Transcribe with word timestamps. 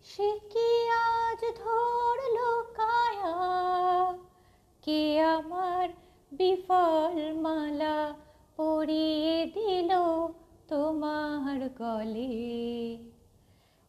সে 0.02 0.40
কি 0.52 0.88
আজ 0.88 1.40
ধরল 1.40 2.62
কায়া? 2.76 4.14
কে 4.82 5.22
আমার 5.22 5.88
বিফল 6.32 7.34
মালা 7.34 8.14
পরিয়ে 8.56 9.50
দিল 9.54 9.90
তোমার 10.68 11.68
গলে? 11.68 12.98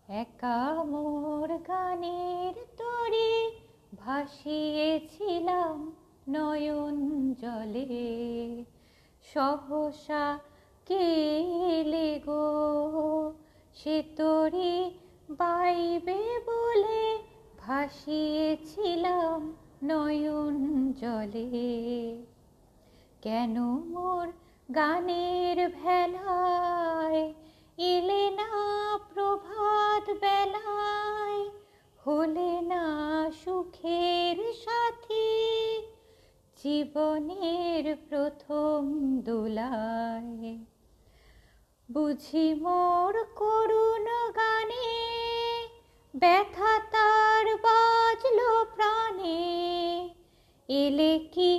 একা 0.07 0.83
মোর 0.83 1.57
গানের 1.57 2.53
তরি 2.77 3.51
ভাসিয়েছিলাম 3.95 5.95
নয়ন 6.29 7.33
জলে। 7.33 8.65
সহসা 9.33 10.39
কেলে 10.87 12.21
গো, 12.25 13.33
সে 13.73 14.03
তরি 14.15 14.91
বাইবে 15.29 16.39
বলে 16.45 17.17
ভাসিয়েছিলাম 17.59 19.55
নয়ন 19.83 20.55
জলে। 20.91 22.23
কেন 23.21 23.59
মোর 23.63 24.31
গানের 24.75 25.69
ভেলায় 25.69 27.33
এলে 27.77 28.29
না 28.29 28.51
প্রভাত 29.13 30.09
বেলায়? 30.21 31.49
হলে 32.07 32.61
না 32.61 32.85
সুখের 33.43 34.53
সাথী 34.53 35.37
জীবনের 36.63 37.95
প্রথম 38.09 38.79
দোলায়। 39.19 40.76
বুঝি 41.89 42.53
মোর 42.53 43.13
করুণ 43.35 44.05
গানে 44.35 44.89
ব্যথা 46.13 46.79
তার 46.91 47.45
বাজলো 47.55 48.65
প্রাণে। 48.75 49.43
এলে 50.69 51.19
কি 51.31 51.51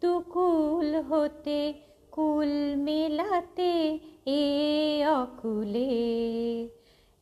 দুকুল 0.00 0.94
হতে, 1.08 1.74
কুল 2.10 2.52
মেলাতে 2.76 3.98
এ 4.26 4.44
অকুলে। 5.22 5.90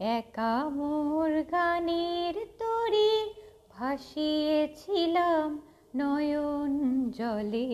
একা 0.00 0.68
মোর 0.68 1.42
গানের 1.42 2.34
তরি 2.58 3.12
ভাসিয়েছিলাম 3.70 5.48
নয়ন 5.96 6.72
জলে। 7.10 7.68